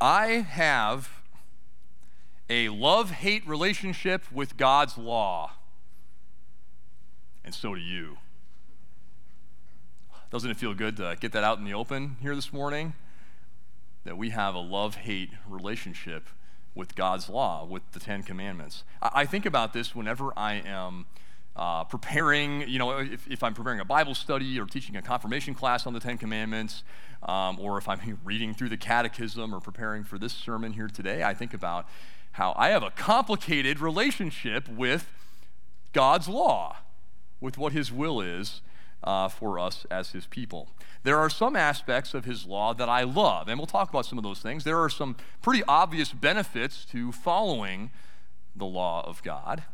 [0.00, 1.10] I have
[2.48, 5.52] a love hate relationship with God's law.
[7.44, 8.18] And so do you.
[10.30, 12.94] Doesn't it feel good to get that out in the open here this morning?
[14.04, 16.28] That we have a love hate relationship
[16.74, 18.84] with God's law, with the Ten Commandments.
[19.02, 21.06] I, I think about this whenever I am
[21.56, 25.54] uh, preparing, you know, if, if, I'm preparing a Bible study or teaching a confirmation
[25.54, 26.84] class on the Ten Commandments,
[27.22, 31.22] um, or if I'm reading through the Catechism or preparing for this sermon here today,
[31.22, 31.86] I think about
[32.32, 35.10] how I have a complicated relationship with
[35.92, 36.76] God's law,
[37.40, 38.62] with what His will is
[39.02, 40.68] uh, for us as His people.
[41.02, 44.18] There are some aspects of His law that I love, and we'll talk about some
[44.18, 44.64] of those things.
[44.64, 47.90] There are some pretty obvious benefits to following
[48.54, 49.64] the law of God.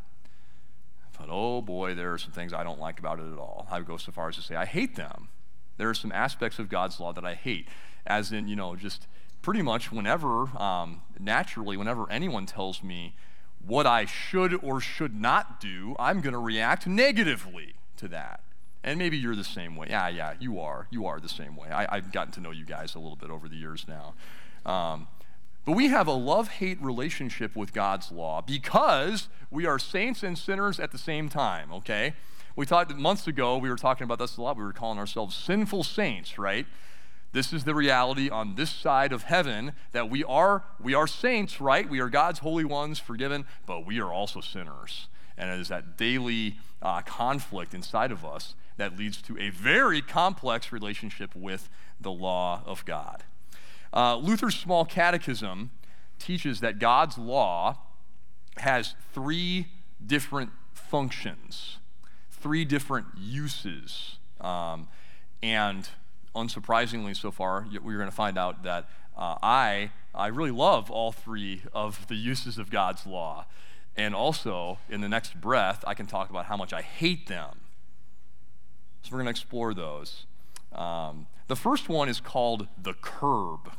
[1.19, 3.66] But oh boy, there are some things I don't like about it at all.
[3.70, 5.29] I would go so far as to say I hate them.
[5.77, 7.69] There are some aspects of God's law that I hate,
[8.06, 9.06] as in, you know, just
[9.42, 13.15] pretty much whenever, um, naturally, whenever anyone tells me
[13.64, 18.41] what I should or should not do, I'm going to react negatively to that.
[18.83, 19.89] And maybe you're the same way.
[19.91, 20.87] Yeah, yeah, you are.
[20.91, 21.69] You are the same way.
[21.70, 24.14] I, have gotten to know you guys a little bit over the years now.
[24.64, 25.09] Um,
[25.67, 30.39] but we have a love hate relationship with God's law because we are saints and
[30.39, 32.14] sinners at the same time, okay?
[32.55, 34.56] We talked months ago, we were talking about this a lot.
[34.56, 36.67] We were calling ourselves sinful saints, right?
[37.33, 41.61] This is the reality on this side of heaven that we are we are saints,
[41.61, 41.91] right?
[41.91, 45.09] We are God's holy ones, forgiven, but we are also sinners.
[45.37, 50.00] And it is that daily uh, conflict inside of us that leads to a very
[50.00, 51.69] complex relationship with
[52.00, 53.25] the law of God.
[53.92, 55.70] Uh, Luther's Small Catechism
[56.19, 57.79] teaches that God's law
[58.59, 59.69] has three
[60.05, 61.78] different functions,
[62.31, 64.19] three different uses.
[64.41, 64.89] Um,
[65.43, 65.89] and
[66.34, 71.12] unsurprisingly, so far, we're going to find out that uh, I, I really love all
[71.12, 73.47] three of the uses of God's law.
[73.97, 77.60] And also, in the next breath, I can talk about how much I hate them.
[79.03, 80.27] So we're going to explore those.
[80.72, 83.72] Um, the first one is called the curb.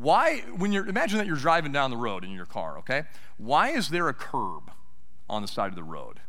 [0.00, 3.04] Why, when you're, imagine that you're driving down the road in your car, okay?
[3.36, 4.70] Why is there a curb
[5.28, 6.20] on the side of the road?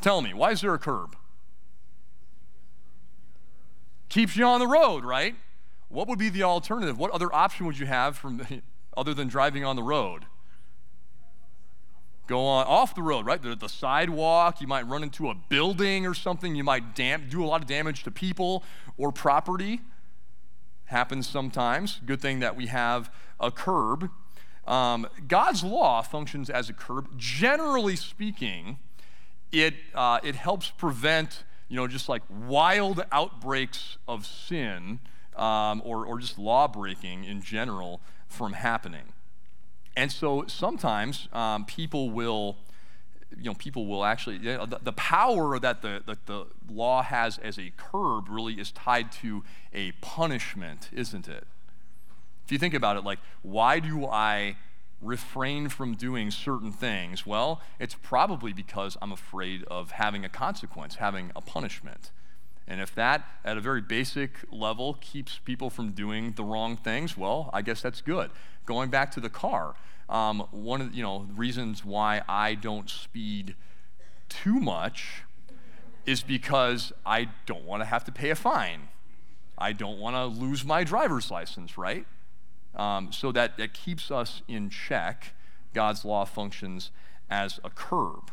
[0.00, 1.16] Tell me, why is there a curb?
[4.14, 5.34] keeps you on the road, right?
[5.88, 6.96] What would be the alternative?
[6.96, 8.46] What other option would you have from
[8.96, 10.26] other than driving on the road?
[12.28, 13.42] Go on off the road, right?
[13.42, 17.44] The, the sidewalk, you might run into a building or something, you might dam- do
[17.44, 18.62] a lot of damage to people
[18.96, 19.80] or property.
[20.94, 22.00] Happens sometimes.
[22.06, 24.10] Good thing that we have a curb.
[24.64, 27.18] Um, God's law functions as a curb.
[27.18, 28.78] Generally speaking,
[29.50, 35.00] it, uh, it helps prevent you know, just like wild outbreaks of sin
[35.34, 39.14] um, or, or just law breaking in general from happening.
[39.96, 42.56] And so sometimes um, people will,
[43.38, 47.02] you know, people will actually, you know, the, the, power that the, that the law
[47.02, 51.46] has as a curb really is tied to a punishment, isn't it?
[52.44, 54.56] If you think about it, like, why do I
[55.00, 57.26] refrain from doing certain things?
[57.26, 62.10] Well, it's probably because I'm afraid of having a consequence, having a punishment.
[62.66, 67.16] And if that, at a very basic level, keeps people from doing the wrong things,
[67.16, 68.30] well, I guess that's good.
[68.64, 69.74] Going back to the car,
[70.08, 73.54] um, one of you know reasons why I don't speed
[74.28, 75.22] too much
[76.06, 78.88] is because I don't want to have to pay a fine.
[79.56, 82.06] I don't want to lose my driver's license, right?
[82.76, 85.34] um, so that it keeps us in check.
[85.72, 86.90] God's law functions
[87.30, 88.30] as a curb.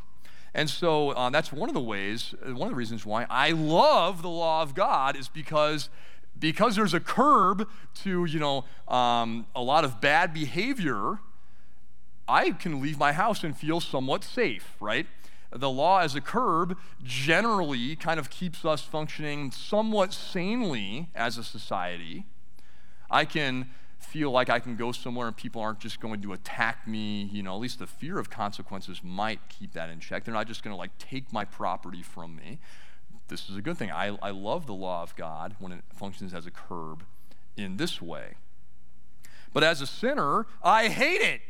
[0.54, 4.22] And so uh, that's one of the ways, one of the reasons why I love
[4.22, 5.90] the law of God is because
[6.38, 11.20] because there's a curb to you know um, a lot of bad behavior.
[12.31, 15.06] I can leave my house and feel somewhat safe, right?
[15.53, 21.44] The law as a curb generally kind of keeps us functioning somewhat sanely as a
[21.44, 22.24] society.
[23.09, 23.69] I can
[24.00, 27.44] feel like I can go somewhere and people aren't just going to attack me, you
[27.44, 30.24] know, at least the fear of consequences might keep that in check.
[30.24, 32.60] They're not just going to like take my property from me.
[33.28, 33.92] This is a good thing.
[33.92, 37.04] I, I love the law of God when it functions as a curb
[37.57, 38.36] in this way.
[39.54, 41.42] But as a sinner, I hate it.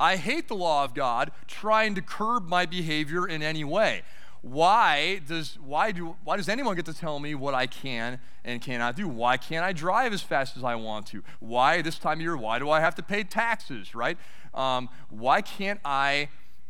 [0.00, 4.02] I hate the law of God trying to curb my behavior in any way
[4.42, 8.60] why does why do why does anyone get to tell me what I can and
[8.62, 9.08] cannot do?
[9.08, 11.22] Why can't I drive as fast as I want to?
[11.40, 12.36] Why this time of year?
[12.36, 13.94] Why do I have to pay taxes?
[13.94, 14.16] Right?
[14.54, 16.28] Um, why can't I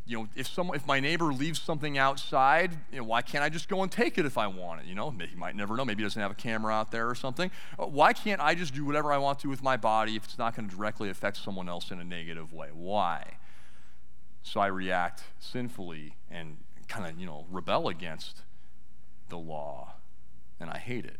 [0.08, 3.50] you know, if someone, if my neighbor leaves something outside, you know, why can't I
[3.50, 4.86] just go and take it if I want it?
[4.86, 5.84] You know, he might never know.
[5.84, 7.50] Maybe he doesn't have a camera out there or something.
[7.78, 10.38] Uh, why can't I just do whatever I want to with my body if it's
[10.38, 12.68] not going to directly affect someone else in a negative way?
[12.72, 13.34] Why?
[14.42, 16.56] So I react sinfully and
[16.88, 18.42] kind of, you know, rebel against
[19.28, 19.96] the law,
[20.58, 21.18] and I hate it.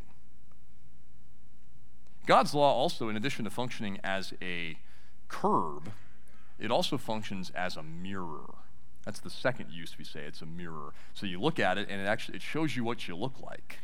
[2.25, 4.79] God's law also, in addition to functioning as a
[5.29, 5.91] curb,
[6.59, 8.55] it also functions as a mirror.
[9.09, 10.21] That's the second use we say.
[10.21, 10.93] It's a mirror.
[11.15, 13.79] So you look at it, and it actually it shows you what you look like.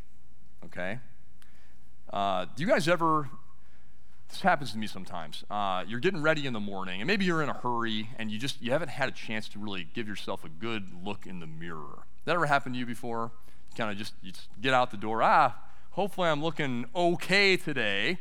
[0.66, 0.98] Okay.
[2.12, 3.30] Uh, do you guys ever?
[4.28, 5.42] This happens to me sometimes.
[5.50, 8.38] Uh, you're getting ready in the morning, and maybe you're in a hurry, and you
[8.38, 11.46] just you haven't had a chance to really give yourself a good look in the
[11.46, 12.02] mirror.
[12.26, 13.32] That ever happened to you before?
[13.70, 15.22] You kind of just just get out the door.
[15.22, 15.56] Ah,
[15.92, 18.18] hopefully I'm looking okay today.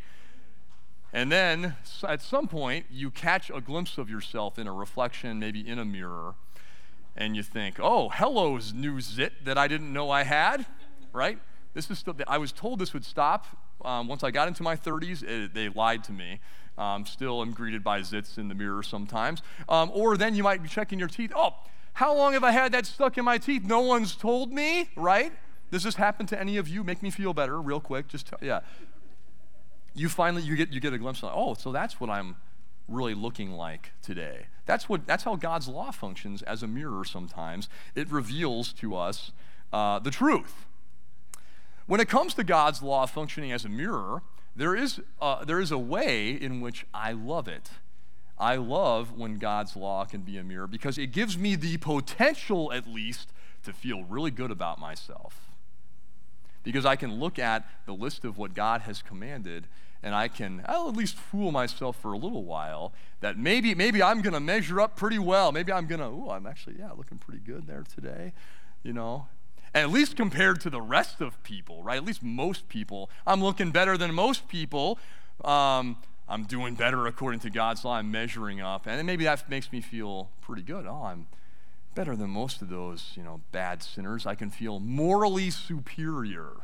[1.11, 1.75] And then
[2.07, 5.85] at some point, you catch a glimpse of yourself in a reflection, maybe in a
[5.85, 6.35] mirror,
[7.15, 10.65] and you think, oh, hello's new zit that I didn't know I had,
[11.11, 11.39] right?
[11.73, 13.47] This is still, I was told this would stop.
[13.83, 16.39] Um, once I got into my 30s, it, they lied to me.
[16.77, 19.41] Um, still am greeted by zits in the mirror sometimes.
[19.69, 21.31] Um, or then you might be checking your teeth.
[21.35, 21.55] Oh,
[21.93, 23.63] how long have I had that stuck in my teeth?
[23.63, 25.31] No one's told me, right?
[25.71, 26.83] Does this happen to any of you?
[26.83, 28.07] Make me feel better, real quick.
[28.07, 28.61] Just tell, yeah.
[29.95, 32.35] You finally you get you get a glimpse of oh, so that's what I'm
[32.87, 34.47] really looking like today.
[34.65, 37.69] That's, what, that's how God's law functions as a mirror sometimes.
[37.95, 39.31] It reveals to us
[39.71, 40.65] uh, the truth.
[41.85, 44.21] When it comes to God's law functioning as a mirror,
[44.55, 47.71] there is, uh, there is a way in which I love it.
[48.37, 52.71] I love when God's law can be a mirror because it gives me the potential,
[52.71, 53.31] at least,
[53.63, 55.52] to feel really good about myself.
[56.63, 59.67] Because I can look at the list of what God has commanded
[60.03, 64.03] and I can, I'll at least fool myself for a little while that maybe, maybe
[64.03, 65.53] I'm going to measure up pretty well.
[65.53, 68.33] Maybe I'm going to, oh, I'm actually, yeah, looking pretty good there today,
[68.83, 69.27] you know.
[69.73, 71.97] At least compared to the rest of people, right?
[71.97, 74.99] At least most people, I'm looking better than most people.
[75.43, 77.95] Um, I'm doing better according to God's law.
[77.95, 78.85] I'm measuring up.
[78.85, 80.85] And maybe that makes me feel pretty good.
[80.85, 81.27] Oh, I'm
[81.95, 84.25] better than most of those, you know, bad sinners.
[84.25, 86.63] I can feel morally superior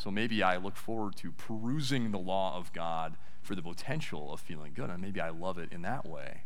[0.00, 4.40] so maybe I look forward to perusing the law of God for the potential of
[4.40, 6.44] feeling good, and maybe I love it in that way.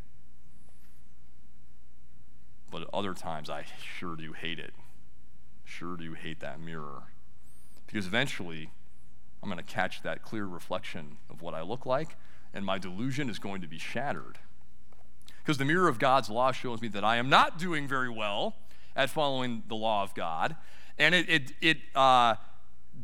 [2.72, 3.64] But other times, I
[3.98, 4.74] sure do hate it.
[5.64, 7.04] Sure do hate that mirror.
[7.86, 8.70] Because eventually,
[9.40, 12.16] I'm going to catch that clear reflection of what I look like,
[12.52, 14.38] and my delusion is going to be shattered.
[15.44, 18.56] Because the mirror of God's law shows me that I am not doing very well
[18.96, 20.56] at following the law of God,
[20.98, 22.36] and it, it, it uh,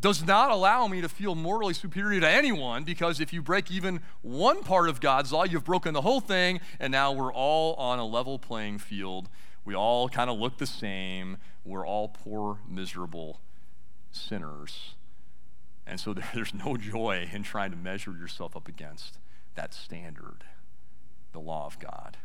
[0.00, 4.00] does not allow me to feel morally superior to anyone because if you break even
[4.22, 7.98] one part of God's law, you've broken the whole thing, and now we're all on
[7.98, 9.28] a level playing field.
[9.64, 11.36] We all kind of look the same.
[11.64, 13.40] We're all poor, miserable
[14.10, 14.94] sinners.
[15.86, 19.18] And so there's no joy in trying to measure yourself up against
[19.56, 20.44] that standard,
[21.32, 22.16] the law of God.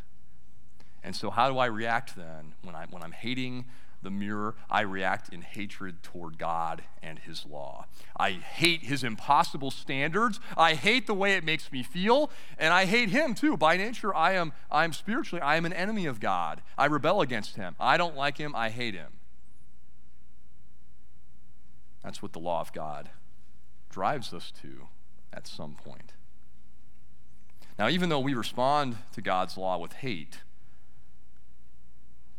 [1.06, 3.66] And so, how do I react then when, I, when I'm hating
[4.02, 7.86] the mirror, I react in hatred toward God and His law.
[8.18, 10.40] I hate His impossible standards.
[10.58, 13.56] I hate the way it makes me feel, and I hate Him too.
[13.56, 16.64] By nature, I am I'm spiritually I am an enemy of God.
[16.76, 17.76] I rebel against Him.
[17.80, 18.56] I don't like Him.
[18.56, 19.14] I hate Him.
[22.04, 23.12] That's what the law of God
[23.92, 24.88] drives us to
[25.32, 26.14] at some point.
[27.78, 30.40] Now, even though we respond to God's law with hate,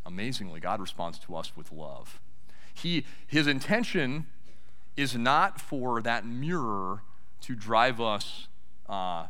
[0.07, 2.21] amazingly, God responds to us with love.
[2.73, 4.27] He, his intention
[4.97, 7.03] is not for that mirror
[7.43, 8.49] to drive us
[8.89, 9.27] uh,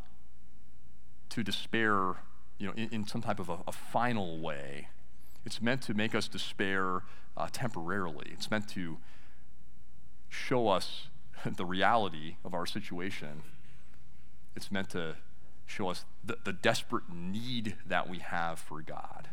[1.30, 2.16] to despair
[2.58, 4.88] you know, in, in, some type of a, a, final way.
[5.44, 7.02] It's meant to make us despair
[7.36, 8.28] uh, temporarily.
[8.32, 8.98] It's meant to
[10.28, 11.08] show us
[11.56, 13.42] the reality of our situation.
[14.54, 15.16] It's meant to
[15.66, 19.28] show us the, the desperate need that we have for God.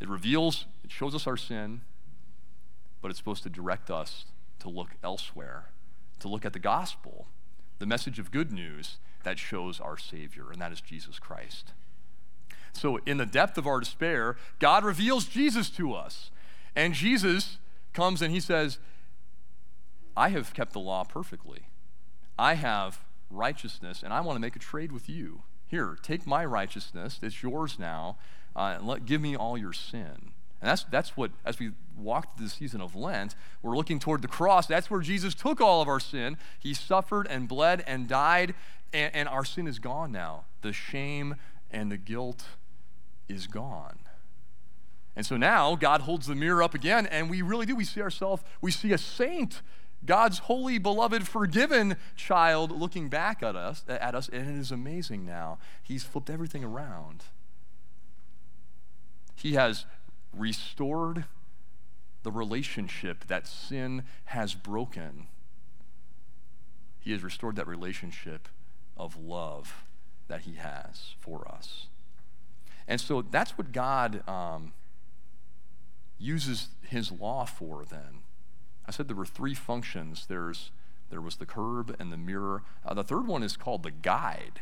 [0.00, 1.80] It reveals, it shows us our sin,
[3.00, 4.26] but it's supposed to direct us
[4.60, 5.66] to look elsewhere,
[6.20, 7.26] to look at the gospel,
[7.78, 11.72] the message of good news that shows our Savior, and that is Jesus Christ.
[12.72, 16.30] So, in the depth of our despair, God reveals Jesus to us.
[16.74, 17.56] And Jesus
[17.94, 18.78] comes and he says,
[20.16, 21.68] I have kept the law perfectly.
[22.38, 23.00] I have
[23.30, 25.42] righteousness, and I want to make a trade with you.
[25.68, 28.16] Here, take my righteousness, it's yours now,
[28.54, 30.32] uh, and let, give me all your sin.
[30.60, 34.22] And that's, that's what, as we walk through the season of Lent, we're looking toward
[34.22, 34.66] the cross.
[34.66, 36.38] That's where Jesus took all of our sin.
[36.58, 38.54] He suffered and bled and died,
[38.92, 40.44] and, and our sin is gone now.
[40.62, 41.36] The shame
[41.70, 42.44] and the guilt
[43.28, 43.98] is gone.
[45.14, 47.74] And so now God holds the mirror up again, and we really do.
[47.74, 49.62] We see ourselves, we see a saint,
[50.06, 55.26] God's holy, beloved, forgiven child looking back at us, at us, and it is amazing
[55.26, 55.58] now.
[55.82, 57.24] He's flipped everything around.
[59.34, 59.84] He has
[60.32, 61.24] restored
[62.22, 65.28] the relationship that sin has broken.
[66.98, 68.48] He has restored that relationship
[68.96, 69.84] of love
[70.28, 71.86] that He has for us.
[72.88, 74.72] And so that's what God um,
[76.18, 78.22] uses His law for then.
[78.86, 80.70] I said there were three functions there's,
[81.10, 82.62] there was the curb and the mirror.
[82.84, 84.60] Uh, the third one is called the guide.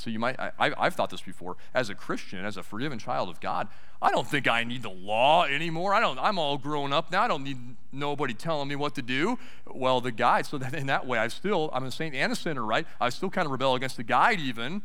[0.00, 1.56] So you might, I, have thought this before.
[1.74, 3.68] As a Christian, as a forgiven child of God,
[4.00, 5.92] I don't think I need the law anymore.
[5.92, 6.18] I don't.
[6.18, 7.22] I'm all grown up now.
[7.22, 7.58] I don't need
[7.92, 9.38] nobody telling me what to do.
[9.66, 10.46] Well, the guide.
[10.46, 12.86] So that in that way, I still, I'm a saint and a sinner, right?
[12.98, 14.80] I still kind of rebel against the guide even.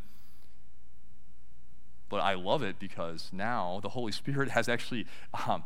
[2.10, 5.05] But I love it because now the Holy Spirit has actually
[5.48, 5.63] um,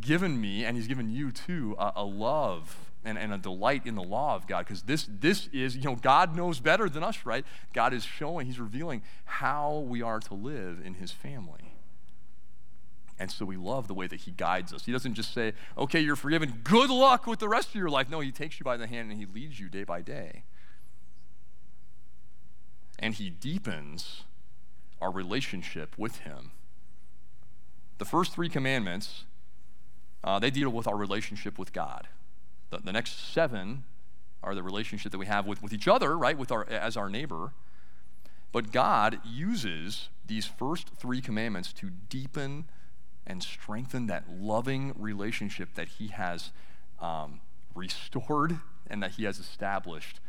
[0.00, 3.94] given me, and He's given you too, a, a love and, and a delight in
[3.94, 7.24] the law of God because this, this is, you know, God knows better than us,
[7.24, 7.44] right?
[7.72, 11.74] God is showing, He's revealing how we are to live in His family.
[13.18, 14.84] And so we love the way that He guides us.
[14.84, 18.10] He doesn't just say, okay, you're forgiven, good luck with the rest of your life.
[18.10, 20.44] No, He takes you by the hand and He leads you day by day.
[22.98, 24.24] And He deepens
[25.00, 26.52] our relationship with Him.
[27.98, 29.24] The first three commandments,
[30.28, 32.06] uh, they deal with our relationship with God.
[32.68, 33.84] The, the next seven
[34.42, 37.08] are the relationship that we have with, with each other, right, with our, as our
[37.08, 37.52] neighbor.
[38.52, 42.66] But God uses these first three commandments to deepen
[43.26, 46.50] and strengthen that loving relationship that He has
[47.00, 47.40] um,
[47.74, 50.20] restored and that He has established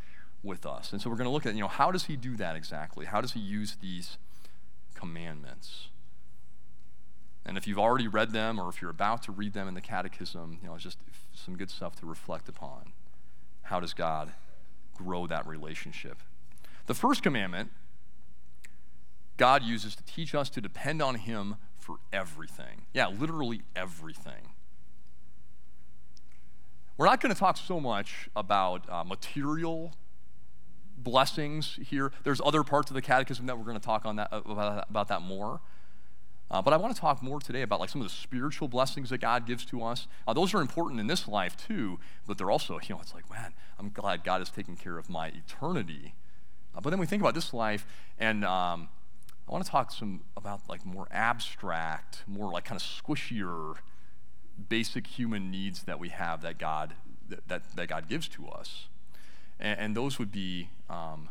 [0.42, 0.94] with us.
[0.94, 3.06] And so we're going to look at, you know, how does He do that exactly?
[3.06, 4.18] How does He use these
[4.96, 5.90] commandments?
[7.46, 9.82] And if you've already read them or if you're about to read them in the
[9.82, 11.00] catechism, you know, it's just
[11.34, 12.94] some good stuff to reflect upon.
[13.64, 14.34] How does God
[14.94, 16.18] grow that relationship?
[16.86, 17.72] The first commandment,
[19.38, 22.84] God uses to teach us to depend on Him for everything.
[22.94, 24.54] Yeah, literally everything.
[26.98, 29.94] We're not going to talk so much about uh, material
[30.98, 32.12] blessings here.
[32.24, 35.08] There's other parts of the catechism that we're going to talk on that, about, about
[35.08, 35.62] that more.
[36.52, 39.12] Uh, but I want to talk more today about like some of the spiritual blessings
[39.12, 40.08] that God gives to us.
[40.28, 43.30] Uh, those are important in this life too, but they're also, you know, it's like,
[43.30, 46.16] man, I'm glad God is taking care of my eternity.
[46.76, 47.86] Uh, but then we think about this life,
[48.18, 48.90] and um,
[49.48, 53.76] I want to talk some about like more abstract, more like kind of squishier,
[54.70, 56.96] basic human needs that we have that God
[57.28, 58.88] that, that, that God gives to us,
[59.60, 60.70] and, and those would be.
[60.90, 61.30] Um,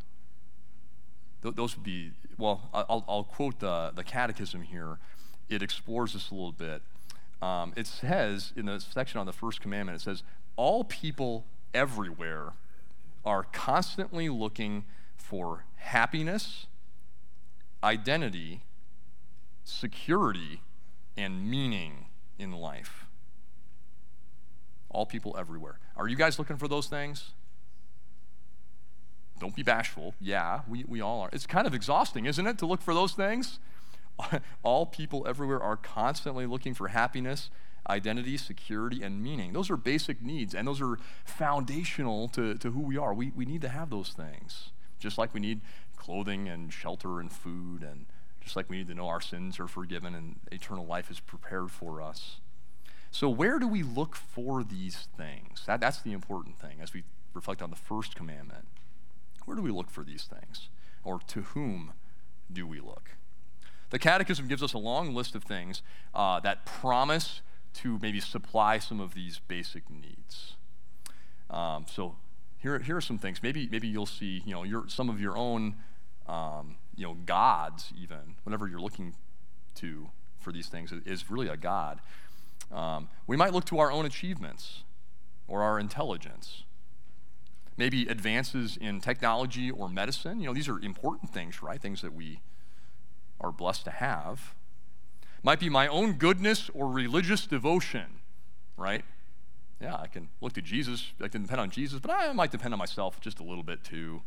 [1.42, 4.98] th- those would be well, I'll, I'll quote the, the catechism here.
[5.48, 6.82] It explores this a little bit.
[7.42, 10.22] Um, it says in the section on the first commandment, it says,
[10.56, 12.52] All people everywhere
[13.24, 14.84] are constantly looking
[15.16, 16.66] for happiness,
[17.82, 18.62] identity,
[19.64, 20.60] security,
[21.16, 22.06] and meaning
[22.38, 23.04] in life.
[24.90, 25.78] All people everywhere.
[25.96, 27.32] Are you guys looking for those things?
[29.38, 30.14] Don't be bashful.
[30.20, 31.30] Yeah, we, we all are.
[31.32, 33.58] It's kind of exhausting, isn't it, to look for those things?
[34.62, 37.50] all people everywhere are constantly looking for happiness,
[37.88, 39.52] identity, security, and meaning.
[39.52, 43.14] Those are basic needs, and those are foundational to, to who we are.
[43.14, 45.60] We, we need to have those things, just like we need
[45.96, 48.06] clothing and shelter and food, and
[48.40, 51.70] just like we need to know our sins are forgiven and eternal life is prepared
[51.70, 52.40] for us.
[53.10, 55.62] So, where do we look for these things?
[55.66, 58.66] That, that's the important thing as we reflect on the first commandment.
[59.48, 60.68] Where do we look for these things?
[61.04, 61.94] Or to whom
[62.52, 63.12] do we look?
[63.88, 65.80] The Catechism gives us a long list of things
[66.14, 67.40] uh, that promise
[67.76, 70.56] to maybe supply some of these basic needs.
[71.48, 72.16] Um, so
[72.58, 73.42] here, here are some things.
[73.42, 75.76] Maybe, maybe you'll see you know, your, some of your own
[76.26, 79.14] um, you know, gods, even, whatever you're looking
[79.76, 82.02] to for these things is really a God.
[82.70, 84.82] Um, we might look to our own achievements
[85.46, 86.64] or our intelligence
[87.78, 90.40] maybe advances in technology or medicine.
[90.40, 91.80] You know, these are important things, right?
[91.80, 92.40] Things that we
[93.40, 94.54] are blessed to have.
[95.42, 98.20] Might be my own goodness or religious devotion,
[98.76, 99.04] right?
[99.80, 102.74] Yeah, I can look to Jesus, I can depend on Jesus, but I might depend
[102.74, 104.22] on myself just a little bit too.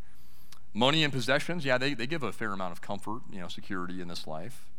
[0.74, 4.00] Money and possessions, yeah, they, they give a fair amount of comfort, you know, security
[4.02, 4.70] in this life.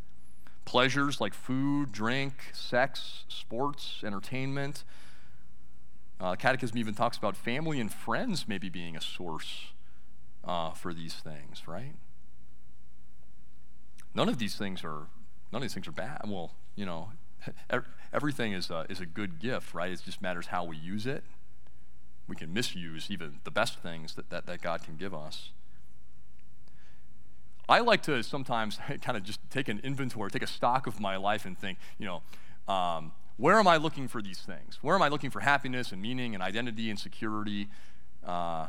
[0.64, 4.84] Pleasures like food, drink, sex, sports, entertainment,
[6.22, 9.72] uh, Catechism even talks about family and friends maybe being a source
[10.44, 11.94] uh, for these things, right?
[14.14, 15.08] None of these things are
[15.50, 16.20] none of these things are bad.
[16.26, 17.10] Well, you know,
[18.12, 19.90] everything is a, is a good gift, right?
[19.90, 21.24] It just matters how we use it.
[22.28, 25.50] We can misuse even the best things that, that, that God can give us.
[27.68, 31.16] I like to sometimes kind of just take an inventory, take a stock of my
[31.16, 34.78] life and think, you know, um, where am I looking for these things?
[34.82, 37.68] Where am I looking for happiness and meaning and identity and security?
[38.24, 38.68] Uh,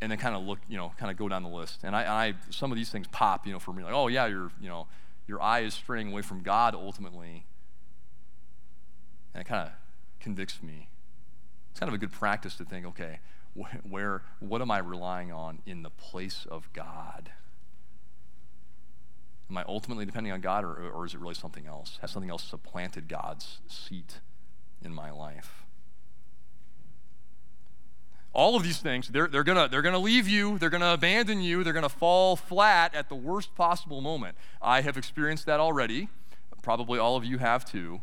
[0.00, 1.80] and then kind of look, you know, kind of go down the list.
[1.84, 4.26] And I, I, some of these things pop, you know, for me, like, oh yeah,
[4.26, 4.88] your, you know,
[5.28, 7.44] your eye is straying away from God ultimately.
[9.32, 9.72] And it kind of
[10.18, 10.88] convicts me.
[11.70, 13.20] It's kind of a good practice to think, okay,
[13.58, 17.30] wh- where, what am I relying on in the place of God?
[19.52, 21.98] Am I ultimately depending on God, or, or is it really something else?
[22.00, 24.20] Has something else supplanted God's seat
[24.82, 25.66] in my life?
[28.34, 30.94] all of these things, they're, they're going to they're gonna leave you, they're going to
[30.94, 34.36] abandon you, they're going to fall flat at the worst possible moment.
[34.62, 36.08] I have experienced that already.
[36.62, 38.00] Probably all of you have too.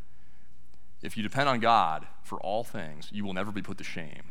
[1.01, 4.21] If you depend on God for all things, you will never be put to shame.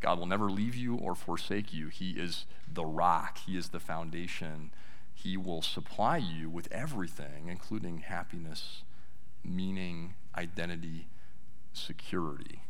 [0.00, 1.88] God will never leave you or forsake you.
[1.88, 4.70] He is the rock, He is the foundation.
[5.18, 8.82] He will supply you with everything, including happiness,
[9.42, 11.08] meaning, identity,
[11.72, 12.60] security.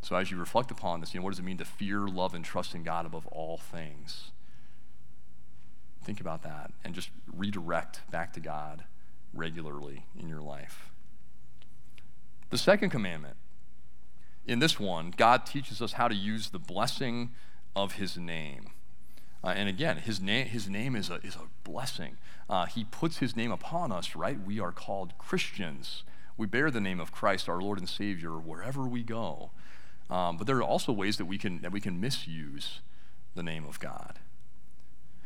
[0.00, 2.34] So as you reflect upon this, you know, what does it mean to fear, love,
[2.34, 4.30] and trust in God above all things?
[6.04, 8.84] Think about that and just redirect back to God
[9.34, 10.92] regularly in your life.
[12.50, 13.36] The second commandment,
[14.46, 17.32] in this one, God teaches us how to use the blessing
[17.74, 18.70] of his name.
[19.42, 22.16] Uh, and again, his name, his name is a, is a blessing.
[22.50, 24.38] Uh, he puts his name upon us, right?
[24.40, 26.02] We are called Christians.
[26.36, 29.50] We bear the name of Christ, our Lord and Savior, wherever we go.
[30.10, 32.80] Um, but there are also ways that we can that we can misuse
[33.34, 34.18] the name of God.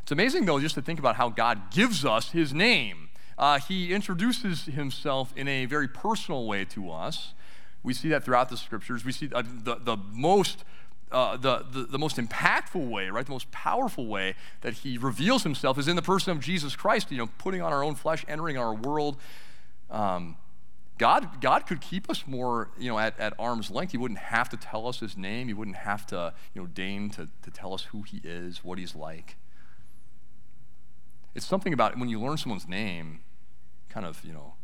[0.03, 3.11] It's amazing though just to think about how God gives us His name.
[3.39, 7.35] Uh, he introduces Himself in a very personal way to us.
[7.83, 9.05] We see that throughout the scriptures.
[9.05, 10.65] We see uh, the, the most
[11.13, 15.43] uh, the, the, the, most impactful way, right, the most powerful way that he reveals
[15.43, 18.25] himself is in the person of Jesus Christ, you know, putting on our own flesh,
[18.29, 19.17] entering our world.
[19.91, 20.37] Um,
[20.99, 23.93] God, God could keep us more, you know, at, at arm's length.
[23.93, 25.49] He wouldn't have to tell us his name.
[25.49, 28.79] He wouldn't have to, you know, deign to, to tell us who he is, what
[28.79, 29.37] he's like.
[31.35, 33.21] It's something about when you learn someone's name,
[33.89, 34.55] kind of, you know,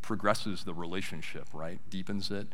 [0.00, 1.80] progresses the relationship, right?
[1.90, 2.48] Deepens it.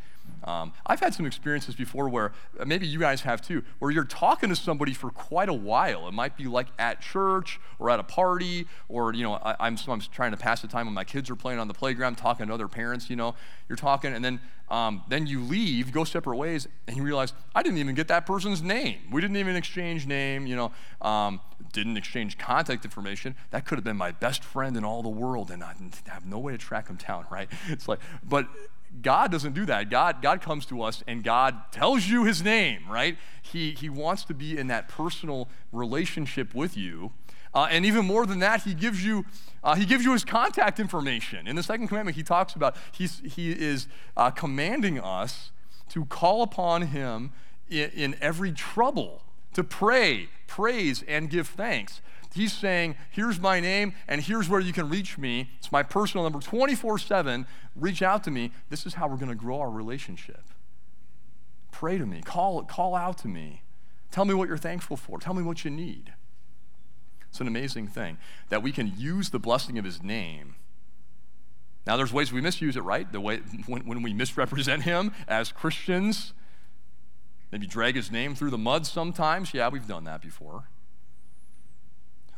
[0.45, 4.05] Um, I've had some experiences before where uh, maybe you guys have too, where you're
[4.05, 6.09] talking to somebody for quite a while.
[6.09, 9.77] It might be like at church or at a party, or you know, I, am
[9.89, 12.47] I'm trying to pass the time when my kids are playing on the playground, talking
[12.47, 13.11] to other parents.
[13.11, 13.35] You know,
[13.69, 14.41] you're talking, and then
[14.71, 18.25] um, then you leave, go separate ways, and you realize I didn't even get that
[18.25, 18.99] person's name.
[19.11, 20.47] We didn't even exchange name.
[20.47, 21.41] You know, um,
[21.73, 23.35] didn't exchange contact information.
[23.51, 25.75] That could have been my best friend in all the world, and I
[26.07, 27.11] have no way to track him down.
[27.31, 27.49] Right?
[27.69, 28.49] It's like, but
[29.03, 29.89] God doesn't do that.
[29.89, 33.17] God, God comes to us and God tells you his name, right?
[33.43, 37.13] He, he wants to be in that personal relationship with you.
[37.55, 39.25] Uh, and even more than that, he gives you
[39.63, 41.47] uh, he gives you his contact information.
[41.47, 45.51] In the second commandment, he talks about he's, he is uh, commanding us
[45.91, 47.33] to call upon him
[47.69, 49.23] in, in every trouble,
[49.53, 52.01] to pray, praise, and give thanks.
[52.33, 55.51] He's saying, Here's my name, and here's where you can reach me.
[55.59, 57.47] It's my personal number 24 7.
[57.75, 58.53] Reach out to me.
[58.69, 60.45] This is how we're going to grow our relationship.
[61.71, 63.63] Pray to me, call, call out to me.
[64.11, 66.15] Tell me what you're thankful for, tell me what you need.
[67.29, 70.57] It's an amazing thing that we can use the blessing of his name.
[71.87, 73.11] Now, there's ways we misuse it, right?
[73.11, 76.35] The way when, when we misrepresent him as Christians,
[77.51, 79.55] maybe drag his name through the mud sometimes.
[79.55, 80.65] Yeah, we've done that before.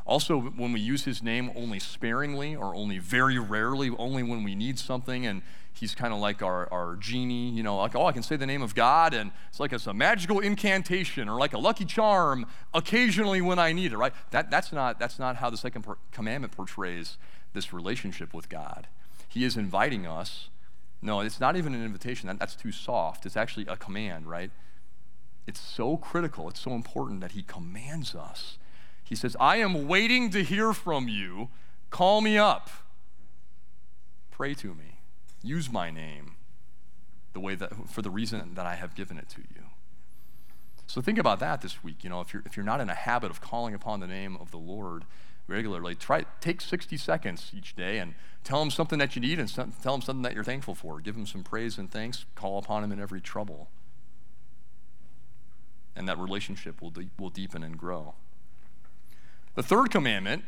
[0.04, 4.54] Also, when we use his name only sparingly or only very rarely, only when we
[4.54, 8.12] need something, and he's kind of like our, our genie, you know, like, oh, I
[8.12, 11.52] can say the name of God, and it's like it's a magical incantation or like
[11.52, 14.12] a lucky charm occasionally when I need it, right?
[14.32, 17.16] That, that's, not, that's not how the second commandment portrays
[17.52, 18.88] this relationship with God.
[19.28, 20.48] He is inviting us.
[21.00, 22.26] No, it's not even an invitation.
[22.26, 23.24] That, that's too soft.
[23.24, 24.50] It's actually a command, right?
[25.46, 28.58] It's so critical, it's so important that he commands us
[29.12, 31.50] he says, I am waiting to hear from you.
[31.90, 32.70] Call me up.
[34.30, 35.00] Pray to me.
[35.42, 36.36] Use my name
[37.34, 39.64] the way that, for the reason that I have given it to you.
[40.86, 42.02] So think about that this week.
[42.02, 44.38] You know, if you're, if you're not in a habit of calling upon the name
[44.40, 45.04] of the Lord
[45.46, 49.54] regularly, try take 60 seconds each day and tell him something that you need and
[49.82, 51.02] tell him something that you're thankful for.
[51.02, 52.24] Give him some praise and thanks.
[52.34, 53.68] Call upon him in every trouble.
[55.94, 58.14] And that relationship will, de- will deepen and grow.
[59.54, 60.44] The third commandment,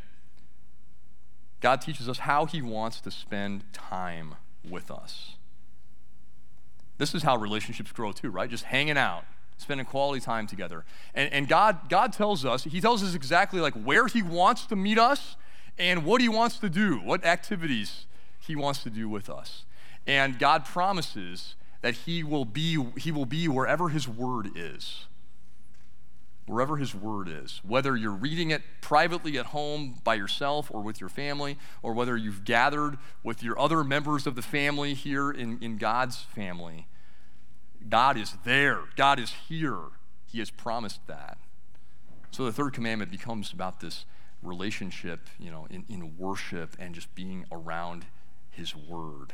[1.61, 4.35] God teaches us how he wants to spend time
[4.67, 5.35] with us.
[6.97, 8.49] This is how relationships grow too, right?
[8.49, 9.25] Just hanging out,
[9.57, 10.85] spending quality time together.
[11.13, 14.75] And, and God, God tells us, He tells us exactly like where He wants to
[14.75, 15.35] meet us
[15.77, 18.05] and what He wants to do, what activities
[18.39, 19.65] He wants to do with us.
[20.07, 25.05] And God promises that He will be, he will be wherever His word is
[26.45, 30.99] wherever His Word is, whether you're reading it privately at home by yourself or with
[30.99, 35.57] your family, or whether you've gathered with your other members of the family here in,
[35.61, 36.87] in God's family.
[37.89, 39.79] God is there, God is here.
[40.25, 41.37] He has promised that.
[42.31, 44.05] So the third commandment becomes about this
[44.41, 48.05] relationship, you know, in, in worship and just being around
[48.49, 49.33] His Word.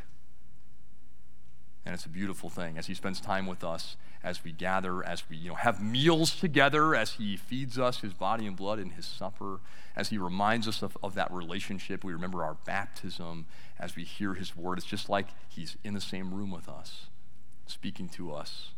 [1.85, 5.23] And it's a beautiful thing as he spends time with us, as we gather, as
[5.29, 8.91] we you know, have meals together, as he feeds us his body and blood in
[8.91, 9.59] his supper,
[9.95, 12.03] as he reminds us of, of that relationship.
[12.03, 13.47] We remember our baptism
[13.79, 14.77] as we hear his word.
[14.77, 17.07] It's just like he's in the same room with us,
[17.65, 18.69] speaking to us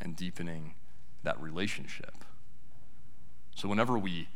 [0.00, 0.74] and deepening
[1.24, 2.24] that relationship.
[3.56, 4.28] So whenever we,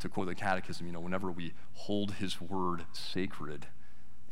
[0.00, 3.66] to quote the catechism, you know, whenever we hold his word sacred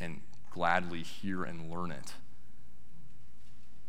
[0.01, 2.15] and gladly hear and learn it,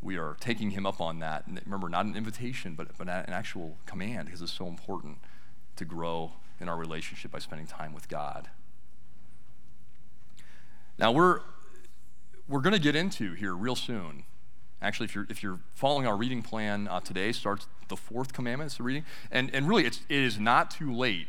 [0.01, 1.47] we are taking him up on that.
[1.47, 5.17] And remember, not an invitation, but, but an actual command because it's so important
[5.75, 8.49] to grow in our relationship by spending time with God.
[10.97, 11.41] Now, we're,
[12.47, 14.23] we're going to get into here real soon.
[14.81, 18.69] Actually, if you're, if you're following our reading plan uh, today, starts the fourth commandment,
[18.69, 19.03] it's the reading.
[19.31, 21.27] And, and really, it's, it is not too late.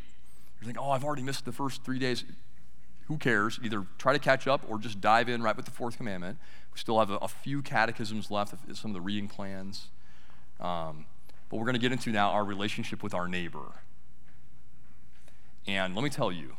[0.61, 2.25] You're thinking, oh, I've already missed the first three days.
[3.09, 3.59] Who cares?
[3.63, 6.39] Either try to catch up or just dive in right with the fourth commandment.
[6.77, 9.89] We still have a, a few catechisms left, some of the reading plans.
[10.61, 11.07] Um,
[11.49, 13.81] but we're going to get into now our relationship with our neighbor.
[15.67, 16.57] And let me tell you,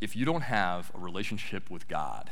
[0.00, 2.30] if you don't have a relationship with God,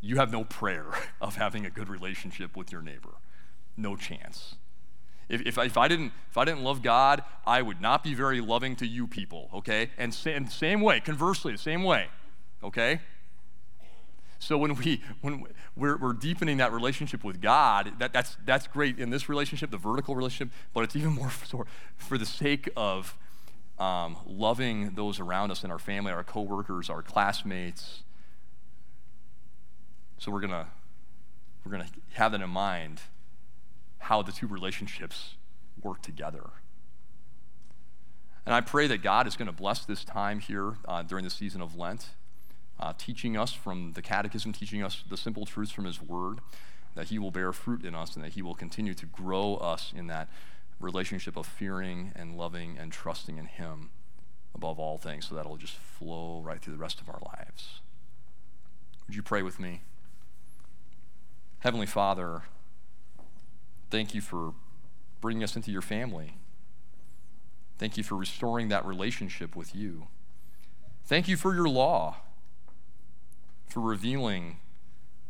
[0.00, 0.88] you have no prayer
[1.20, 3.10] of having a good relationship with your neighbor.
[3.76, 4.56] No chance.
[5.28, 8.40] If, if, if, I didn't, if I didn't love God, I would not be very
[8.40, 9.90] loving to you people, okay?
[9.96, 12.08] And, sa- and same way, conversely, the same way,
[12.64, 12.98] okay?
[14.44, 18.98] So when we when we're, we're deepening that relationship with God, that, that's that's great
[18.98, 23.16] in this relationship, the vertical relationship, but it's even more for, for the sake of
[23.78, 28.02] um, loving those around us in our family, our coworkers, our classmates.
[30.18, 30.68] So we're gonna
[31.64, 33.00] we're gonna have that in mind,
[33.98, 35.36] how the two relationships
[35.82, 36.50] work together.
[38.44, 41.30] And I pray that God is going to bless this time here uh, during the
[41.30, 42.08] season of Lent
[42.78, 46.40] uh, teaching us from the catechism, teaching us the simple truths from his word,
[46.94, 49.92] that he will bear fruit in us and that he will continue to grow us
[49.94, 50.28] in that
[50.80, 53.90] relationship of fearing and loving and trusting in him
[54.54, 57.80] above all things so that'll just flow right through the rest of our lives.
[59.06, 59.82] Would you pray with me?
[61.60, 62.42] Heavenly Father,
[63.90, 64.54] thank you for
[65.20, 66.36] bringing us into your family.
[67.78, 70.08] Thank you for restoring that relationship with you.
[71.04, 72.18] Thank you for your law
[73.74, 74.58] for revealing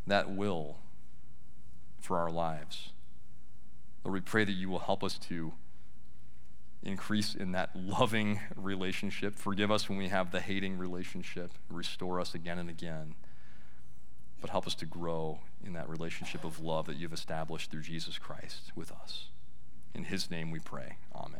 [0.07, 0.77] that will
[1.99, 2.91] for our lives.
[4.05, 5.55] Lord, we pray that you will help us to
[6.83, 9.35] increase in that loving relationship.
[9.35, 11.53] Forgive us when we have the hating relationship.
[11.71, 13.15] Restore us again and again.
[14.43, 18.19] But help us to grow in that relationship of love that you've established through Jesus
[18.19, 19.29] Christ with us.
[19.95, 20.99] In his name we pray.
[21.15, 21.33] Amen.